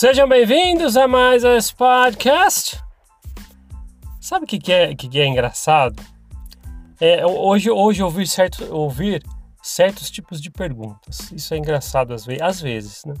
[0.00, 2.80] Sejam bem-vindos a mais esse podcast.
[4.20, 6.00] Sabe o que, que, é, que, que é engraçado?
[7.00, 9.24] É, hoje, hoje ouvir, certo, ouvir
[9.60, 11.32] certos tipos de perguntas.
[11.32, 13.14] Isso é engraçado às vezes, às vezes né?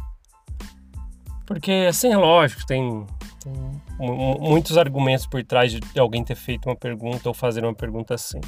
[1.44, 3.04] Porque, assim, é lógico, tem,
[3.42, 3.82] tem
[4.38, 8.40] muitos argumentos por trás de alguém ter feito uma pergunta ou fazer uma pergunta assim.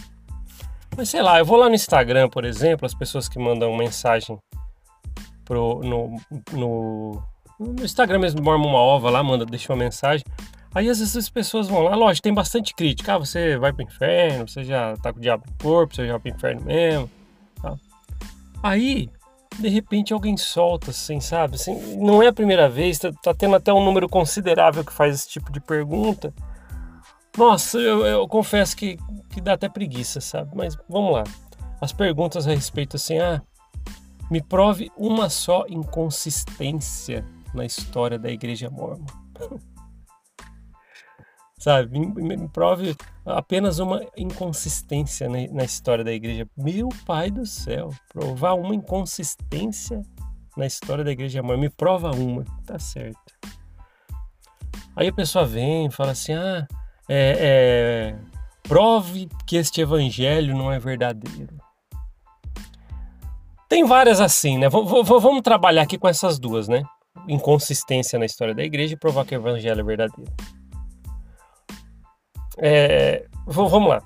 [0.96, 4.38] Mas sei lá, eu vou lá no Instagram, por exemplo, as pessoas que mandam mensagem
[5.44, 6.16] pro, no,
[6.52, 7.20] no,
[7.60, 10.24] no Instagram mesmo, Mormon uma ova lá, manda, deixa uma mensagem.
[10.74, 13.14] Aí às vezes as pessoas vão lá, lógico, tem bastante crítica.
[13.14, 16.12] Ah, você vai pro inferno, você já tá com o diabo no corpo, você já
[16.12, 17.10] vai pro inferno mesmo.
[17.60, 17.76] Tá?
[18.62, 19.10] Aí,
[19.58, 21.56] de repente, alguém solta, assim, sabe?
[21.56, 25.16] Assim, não é a primeira vez, tá, tá tendo até um número considerável que faz
[25.16, 26.32] esse tipo de pergunta.
[27.36, 28.96] Nossa, eu, eu confesso que,
[29.28, 30.50] que dá até preguiça, sabe?
[30.54, 31.24] Mas vamos lá.
[31.80, 33.42] As perguntas a respeito assim, ah,
[34.30, 39.06] me prove uma só inconsistência na história da Igreja Mormon.
[41.60, 46.48] Sabe, me, prove apenas uma inconsistência na, história da igreja.
[46.56, 50.00] Meu pai do céu, provar uma inconsistência
[50.56, 51.60] na história da igreja mormon.
[51.60, 53.20] Me prova uma, tá certo.
[54.96, 56.66] Aí a pessoa vem e fala assim: ah,
[57.06, 58.18] é, é,
[58.62, 61.58] prove que este evangelho não é verdadeiro.
[63.68, 64.70] Tem várias assim, né?
[64.70, 66.84] V vamos trabalhar aqui com essas duas, né?
[67.28, 70.32] Inconsistência na história da igreja e provar que o evangelho é verdadeiro.
[72.58, 74.02] É, vamos lá.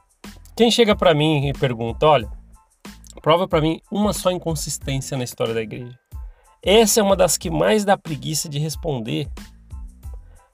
[0.56, 2.30] Quem chega para mim e pergunta, olha,
[3.20, 5.98] prova para mim uma só inconsistência na história da igreja.
[6.62, 9.28] Essa é uma das que mais dá preguiça de responder.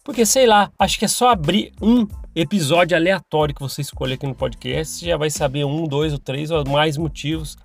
[0.02, 4.26] Porque, sei lá, acho que é só abrir um episódio aleatório que você escolher aqui
[4.26, 7.56] no podcast, você já vai saber um, dois ou três ou mais motivos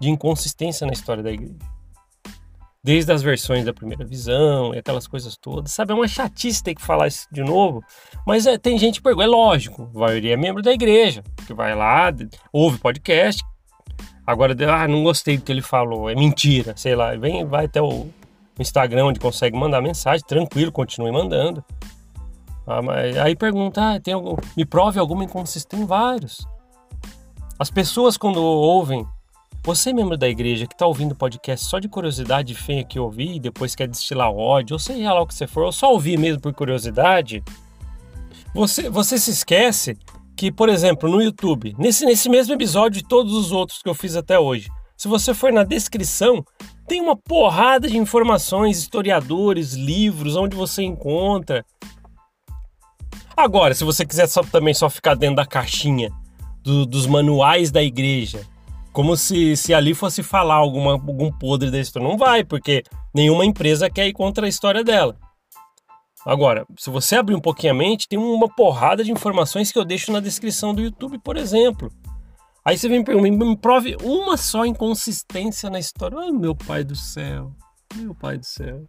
[0.00, 1.77] de inconsistência na história da igreja
[2.88, 5.72] desde as versões da primeira visão e aquelas coisas todas.
[5.72, 7.84] Sabe, é uma chatice ter que falar isso de novo,
[8.26, 11.52] mas é, tem gente que pergunta, é lógico, a maioria é membro da igreja, que
[11.52, 12.10] vai lá,
[12.50, 13.44] ouve podcast,
[14.26, 17.82] agora, ah, não gostei do que ele falou, é mentira, sei lá, vem, vai até
[17.82, 18.06] o
[18.58, 21.62] Instagram onde consegue mandar mensagem, tranquilo, continue mandando.
[22.66, 26.48] Ah, mas, aí pergunta, ah, tem algum, me prove alguma inconsistência, vários.
[27.58, 29.06] As pessoas quando ouvem
[29.68, 33.34] você, membro da igreja, que está ouvindo o podcast só de curiosidade, vem aqui ouvir
[33.34, 36.18] e depois quer destilar ódio, ou seja lá o que você for, ou só ouvir
[36.18, 37.44] mesmo por curiosidade,
[38.54, 39.94] você, você se esquece
[40.34, 43.94] que, por exemplo, no YouTube, nesse, nesse mesmo episódio e todos os outros que eu
[43.94, 46.42] fiz até hoje, se você for na descrição,
[46.86, 51.62] tem uma porrada de informações, historiadores, livros, onde você encontra.
[53.36, 56.10] Agora, se você quiser só, também só ficar dentro da caixinha
[56.62, 58.46] do, dos manuais da igreja,
[58.92, 62.08] como se, se ali fosse falar alguma, algum podre da história.
[62.08, 62.82] Não vai, porque
[63.14, 65.16] nenhuma empresa quer ir contra a história dela.
[66.26, 69.84] Agora, se você abrir um pouquinho a mente, tem uma porrada de informações que eu
[69.84, 71.90] deixo na descrição do YouTube, por exemplo.
[72.64, 76.18] Aí você vem me, me prove uma só inconsistência na história.
[76.18, 77.54] Ai, meu pai do céu.
[77.96, 78.84] Meu pai do céu.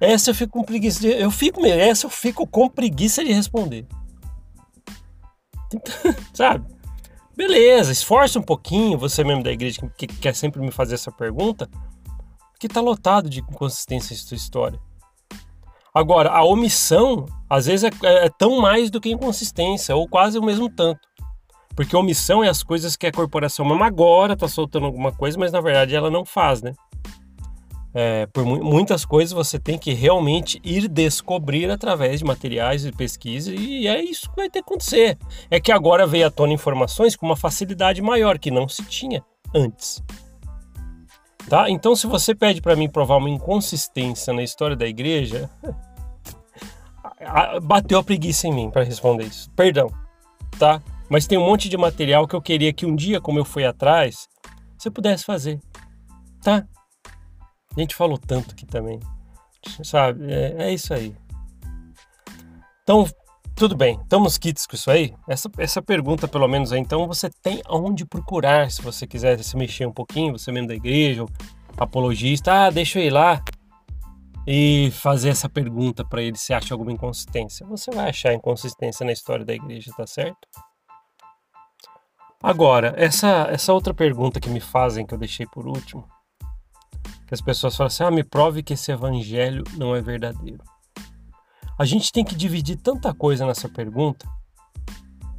[0.00, 1.08] Essa eu fico com preguiça de.
[1.08, 3.86] Eu fico essa eu fico com preguiça de responder.
[6.34, 6.71] Sabe?
[7.36, 11.10] Beleza, esforça um pouquinho, você mesmo da igreja que, que quer sempre me fazer essa
[11.10, 11.68] pergunta,
[12.60, 14.78] que está lotado de inconsistência sua história.
[15.94, 20.42] Agora, a omissão, às vezes, é, é, tão mais do que inconsistência, ou quase o
[20.42, 21.00] mesmo tanto.
[21.74, 25.52] Porque omissão é as coisas que a corporação mesmo agora está soltando alguma coisa, mas
[25.52, 26.74] na verdade ela não faz, né?
[27.94, 32.92] É, por mu muitas coisas você tem que realmente ir descobrir através de materiais de
[32.92, 35.18] pesquisa e é isso que vai ter que acontecer.
[35.50, 39.22] É que agora veio à tona informações com uma facilidade maior que não se tinha
[39.54, 40.02] antes.
[41.48, 41.68] Tá?
[41.68, 45.50] Então, se você pede para mim provar uma inconsistência na história da igreja,
[47.62, 49.50] bateu a preguiça em mim para responder isso.
[49.50, 49.92] Perdão,
[50.58, 50.80] tá?
[51.10, 53.64] Mas tem um monte de material que eu queria que um dia, como eu fui
[53.64, 54.28] atrás,
[54.78, 55.60] você pudesse fazer,
[56.42, 56.66] tá?
[57.76, 59.00] A gente falou tanto aqui também.
[59.84, 60.30] Sabe?
[60.32, 61.14] É, é isso aí.
[62.82, 63.06] Então,
[63.54, 63.98] tudo bem.
[64.02, 65.14] Estamos kits com isso aí?
[65.28, 69.56] Essa, essa pergunta, pelo menos, aí, então, você tem aonde procurar se você quiser se
[69.56, 71.24] mexer um pouquinho, você mesmo da igreja,
[71.76, 72.66] apologista.
[72.66, 73.42] Ah, deixa eu ir lá
[74.46, 77.66] e fazer essa pergunta para ele se acha alguma inconsistência.
[77.66, 80.48] Você vai achar inconsistência na história da igreja, tá certo?
[82.42, 86.08] Agora, essa, essa outra pergunta que me fazem, que eu deixei por último,
[87.34, 90.62] as pessoas falam assim: ah, me prove que esse evangelho não é verdadeiro.
[91.78, 94.26] A gente tem que dividir tanta coisa nessa pergunta.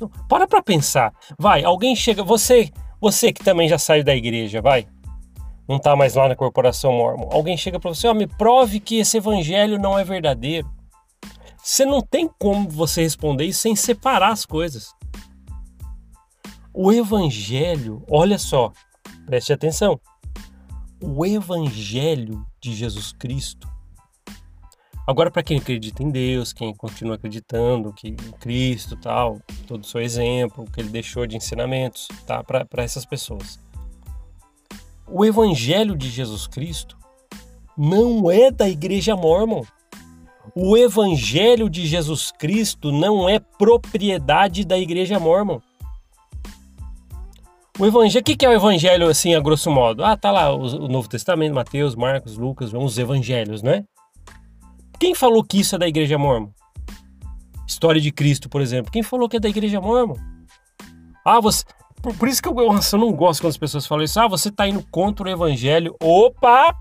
[0.02, 1.14] Não, para para pensar.
[1.38, 4.88] Vai, alguém chega, você, você que também já saiu da igreja, vai.
[5.70, 7.30] não está mais lá na corporação mormon.
[7.32, 10.70] Alguém chega para você, ó, me prove que esse evangelho não é verdadeiro.
[11.64, 14.94] Você não tem como você responder isso sem separar as coisas.
[16.74, 18.74] O evangelho, olha só,
[19.28, 20.02] preste atenção.
[21.04, 23.68] O evangelho de Jesus Cristo.
[25.06, 30.02] Agora, para quem acredita em Deus, quem continua acreditando que Cristo, tal, todo o seu
[30.02, 32.42] exemplo, que ele deixou de ensinamentos, tá?
[32.44, 33.60] Para essas pessoas
[35.08, 36.98] o Evangelho de Jesus Cristo
[37.78, 39.64] não é da Igreja Mormon.
[40.56, 45.60] O Evangelho de Jesus Cristo não é propriedade da Igreja Mormon.
[47.80, 50.04] O Evangelho, o que é o Evangelho assim, a grosso modo?
[50.04, 53.84] Ah, tá lá o Novo Testamento, Mateus, Marcos, Lucas, os Evangelhos, né?
[55.00, 56.50] Quem falou que isso é da Igreja Mormon?
[57.68, 58.92] História de Cristo, por exemplo.
[58.92, 60.16] Quem falou que é da Igreja Mormon?
[61.26, 61.64] Ah, você,
[62.00, 64.20] por, por, isso que eu, eu não gosto quando as pessoas falam isso.
[64.20, 65.96] Ah, você está indo contra o evangelho.
[66.00, 66.76] Opa!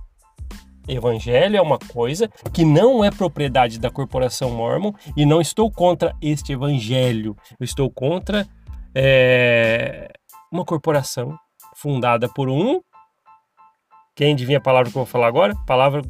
[0.87, 6.15] Evangelho é uma coisa que não é propriedade da corporação Mormon e não estou contra
[6.21, 7.35] este evangelho.
[7.59, 8.47] Eu estou contra
[8.95, 10.13] é,
[10.53, 11.37] uma corporação
[11.75, 12.81] fundada por um.
[14.15, 15.55] Quem adivinha a palavra que eu vou falar agora?
[15.67, 16.03] Palavra.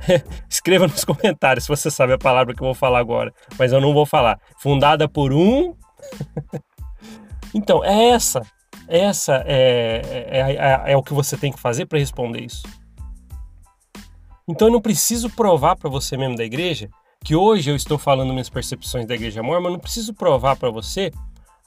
[0.48, 3.80] Escreva nos comentários se você sabe a palavra que eu vou falar agora, mas eu
[3.80, 4.38] não vou falar.
[4.58, 5.74] Fundada por um.
[7.54, 8.42] então, é essa
[8.88, 12.62] essa é, é, é, é o que você tem que fazer para responder isso.
[14.48, 16.88] Então eu não preciso provar para você mesmo da igreja
[17.24, 20.70] que hoje eu estou falando minhas percepções da igreja mormon, eu não preciso provar para
[20.70, 21.10] você,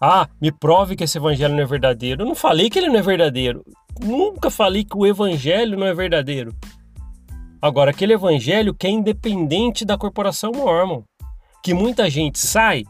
[0.01, 2.21] ah, me prove que esse evangelho não é verdadeiro.
[2.21, 3.65] Eu não falei que ele não é verdadeiro.
[3.99, 6.55] Nunca falei que o evangelho não é verdadeiro.
[7.61, 11.03] Agora, aquele evangelho que é independente da corporação mormon,
[11.61, 12.85] que muita gente sai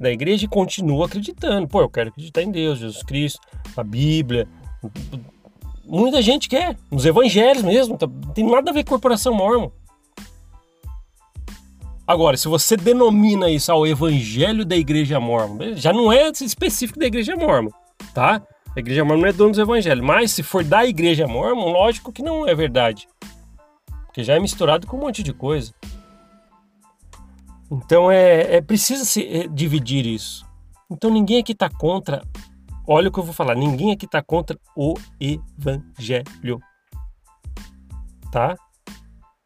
[0.00, 1.68] da igreja e continua acreditando.
[1.68, 3.40] Pô, eu quero acreditar em Deus, Jesus Cristo,
[3.76, 4.48] a Bíblia.
[5.84, 9.70] Muita gente quer, nos evangelhos mesmo, tá, não tem nada a ver com corporação mormon.
[12.08, 17.04] Agora, se você denomina isso ao evangelho da igreja mormon, já não é específico da
[17.04, 17.68] igreja mormon,
[18.14, 18.40] tá?
[18.74, 22.10] A igreja mormon não é dono dos evangelhos, mas se for da igreja mormon, lógico
[22.10, 23.06] que não é verdade.
[24.06, 25.74] Porque já é misturado com um monte de coisa.
[27.70, 30.46] Então é, é preciso se é, dividir isso.
[30.90, 32.22] Então ninguém aqui está contra.
[32.86, 33.54] Olha o que eu vou falar.
[33.54, 36.58] Ninguém aqui está contra o evangelho,
[38.32, 38.56] tá?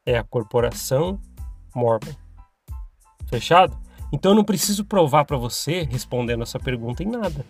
[0.06, 1.20] É a corporação
[1.74, 2.22] mormon.
[3.32, 3.78] Fechado?
[4.12, 7.46] Então eu não preciso provar para você respondendo essa pergunta em nada.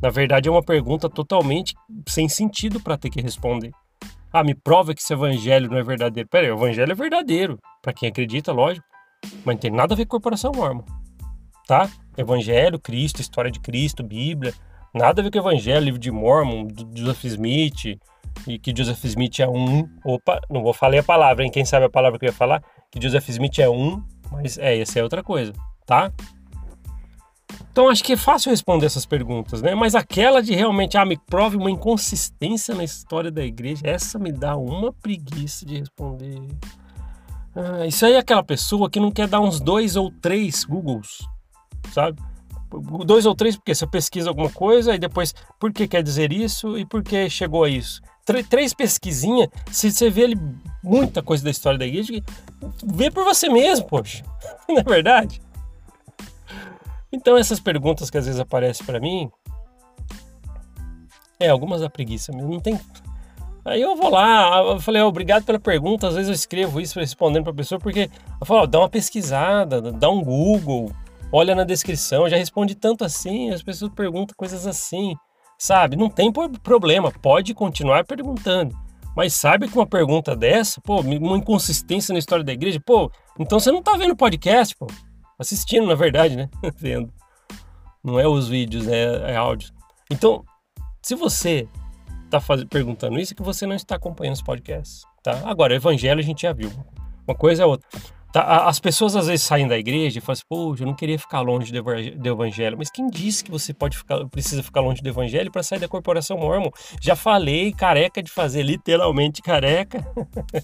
[0.00, 1.74] Na verdade é uma pergunta totalmente
[2.08, 3.70] sem sentido para ter que responder.
[4.32, 6.28] Ah, me prova que esse evangelho não é verdadeiro.
[6.28, 7.58] Pera aí, o evangelho é verdadeiro.
[7.82, 8.86] Para quem acredita, lógico.
[9.44, 10.84] Mas não tem nada a ver com corporação mormon,
[11.66, 11.90] tá?
[12.16, 14.54] Evangelho, Cristo, história de Cristo, Bíblia,
[14.94, 17.98] nada a ver com Evangelho, livro de Mormon, Joseph Smith,
[18.46, 19.88] e que Joseph Smith é um.
[20.04, 21.50] Opa, não vou falar a palavra, hein?
[21.50, 22.62] Quem sabe a palavra que eu ia falar?
[22.90, 25.52] Que Joseph Smith é um, mas é, essa é outra coisa,
[25.86, 26.12] tá?
[27.70, 29.74] Então acho que é fácil responder essas perguntas, né?
[29.74, 34.32] Mas aquela de realmente, ah, me prove uma inconsistência na história da igreja, essa me
[34.32, 36.40] dá uma preguiça de responder.
[37.54, 41.18] Ah, isso aí é aquela pessoa que não quer dar uns dois ou três Googles,
[41.92, 42.20] sabe?
[43.06, 46.76] Dois ou três, porque você pesquisa alguma coisa e depois por que quer dizer isso
[46.76, 48.02] e por que chegou a isso.
[48.48, 50.40] Três pesquisinhas, se você vê ali
[50.82, 52.22] muita coisa da história da igreja,
[52.84, 54.24] vê por você mesmo, poxa.
[54.68, 55.40] Não é verdade?
[57.12, 59.30] Então essas perguntas que às vezes aparecem para mim,
[61.40, 62.52] é, algumas da preguiça mesmo.
[62.52, 62.78] Não tem,
[63.68, 66.08] Aí eu vou lá, eu falei, obrigado pela pergunta.
[66.08, 69.80] Às vezes eu escrevo isso respondendo para a pessoa, porque eu falo, dá uma pesquisada,
[69.92, 70.90] dá um Google,
[71.30, 72.28] olha na descrição.
[72.28, 75.14] já responde tanto assim, as pessoas perguntam coisas assim,
[75.58, 75.96] sabe?
[75.96, 78.76] Não tem problema, pode continuar perguntando.
[79.16, 83.58] Mas sabe que uma pergunta dessa, pô, uma inconsistência na história da igreja, pô, então
[83.58, 84.86] você não tá vendo podcast, pô.
[85.36, 86.48] Assistindo, na verdade, né?
[86.78, 87.12] vendo.
[88.02, 89.32] Não é os vídeos, né?
[89.32, 89.72] É áudio.
[90.10, 90.44] Então,
[91.02, 91.68] se você
[92.24, 95.42] está perguntando isso é que você não está acompanhando os podcasts, tá?
[95.44, 96.70] Agora, evangelho a gente já viu.
[97.26, 97.88] Uma coisa é outra.
[98.32, 101.18] Tá, as pessoas às vezes saem da igreja e falam assim, poxa, eu não queria
[101.18, 102.76] ficar longe do evangelho.
[102.76, 105.88] Mas quem disse que você pode ficar, precisa ficar longe do evangelho para sair da
[105.88, 106.70] corporação mormon?
[107.00, 110.06] Já falei, careca de fazer, literalmente careca.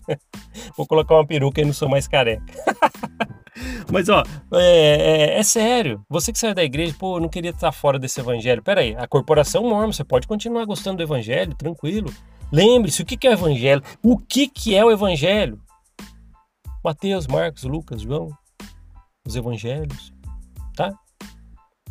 [0.76, 2.44] Vou colocar uma peruca e não sou mais careca.
[3.90, 6.02] Mas, ó, é, é, é, sério.
[6.10, 8.62] Você que saiu da igreja, pô, eu não queria estar fora desse evangelho.
[8.62, 12.12] Pera aí, a corporação mormon, você pode continuar gostando do evangelho, tranquilo.
[12.52, 13.82] Lembre-se, o que, é o evangelho?
[14.02, 15.60] O que, que é o evangelho?
[16.84, 18.28] Mateus, Marcos, Lucas, João,
[19.26, 20.12] os evangelhos,
[20.76, 20.92] tá?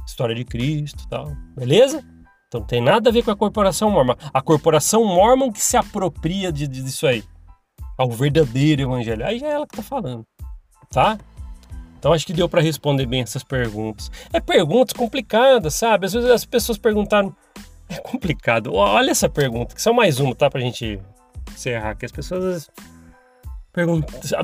[0.06, 2.04] História de Cristo tal, beleza?
[2.48, 4.14] Então não tem nada a ver com a corporação mormon.
[4.32, 7.24] A corporação mormon que se apropria de, de, disso aí.
[7.98, 9.26] Ao verdadeiro evangelho.
[9.26, 10.24] Aí já é ela que tá falando.
[10.92, 11.18] Tá?
[11.98, 14.12] Então acho que deu para responder bem essas perguntas.
[14.32, 16.06] É perguntas complicadas, sabe?
[16.06, 17.36] Às vezes as pessoas perguntaram.
[17.90, 18.74] É complicado.
[18.74, 20.48] Olha essa pergunta, que só mais uma, tá?
[20.48, 21.00] Pra gente
[21.52, 21.96] encerrar.
[21.96, 22.70] Que as pessoas.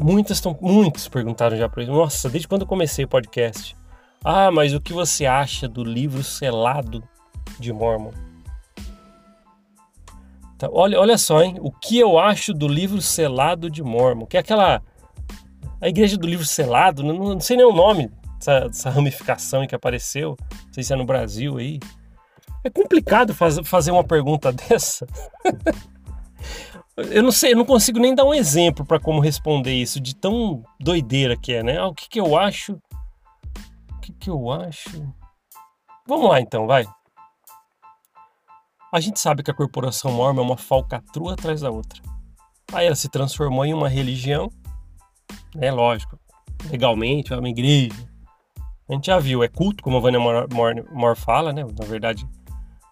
[0.01, 0.57] Muitas estão.
[0.59, 1.91] Muitos perguntaram já pra mim.
[1.91, 3.75] Nossa, desde quando eu comecei o podcast.
[4.23, 7.03] Ah, mas o que você acha do livro selado
[7.59, 8.11] de Mormon?
[10.57, 11.57] Tá, olha, olha só, hein?
[11.61, 14.25] O que eu acho do livro selado de Mormon?
[14.25, 14.81] Que é aquela.
[15.79, 19.75] A igreja do livro selado, não, não sei nem o nome dessa, dessa ramificação que
[19.75, 20.35] apareceu.
[20.65, 21.79] Não sei se é no Brasil aí.
[22.63, 25.07] É complicado faz, fazer uma pergunta dessa.
[27.11, 30.15] Eu não sei, eu não consigo nem dar um exemplo para como responder isso, de
[30.15, 31.77] tão doideira que é, né?
[31.77, 32.79] Ah, o que, que eu acho
[34.09, 35.13] que, que eu acho?
[36.07, 36.85] Vamos lá então, vai.
[38.91, 42.01] A gente sabe que a corporação mormon é uma falcatrua atrás da outra.
[42.73, 44.51] Aí ela se transformou em uma religião,
[45.55, 45.71] né?
[45.71, 46.19] Lógico,
[46.69, 48.09] legalmente, é uma igreja.
[48.89, 51.63] A gente já viu, é culto, como a Vânia Mor, fala, né?
[51.63, 52.27] Na verdade,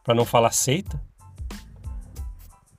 [0.04, 1.02] para não falar seita.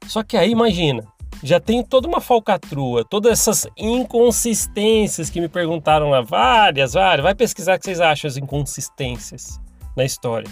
[0.07, 1.05] Só que aí, imagina,
[1.43, 7.23] já tem toda uma falcatrua, todas essas inconsistências que me perguntaram lá, várias, várias.
[7.23, 9.61] Vai pesquisar o que vocês acham as inconsistências
[9.97, 10.51] na história.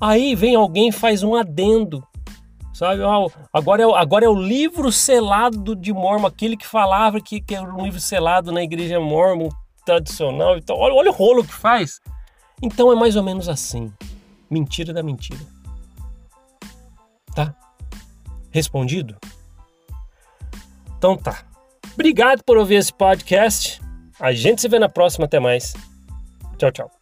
[0.00, 2.02] Aí vem alguém faz um adendo,
[2.72, 3.02] sabe?
[3.52, 7.64] Agora é, agora é o livro selado de Mormon, aquele que falava que, que era
[7.64, 9.48] um livro selado na igreja Mormon
[9.84, 10.56] tradicional.
[10.56, 12.00] Então, olha, olha o rolo que faz.
[12.62, 13.92] Então é mais ou menos assim.
[14.50, 15.40] Mentira da mentira.
[17.34, 17.54] Tá?
[18.58, 19.16] Respondido?
[20.98, 21.44] Então tá.
[21.94, 23.80] Obrigado por ouvir esse podcast.
[24.18, 25.26] A gente se vê na próxima.
[25.26, 25.74] Até mais.
[26.58, 26.97] Tchau, tchau.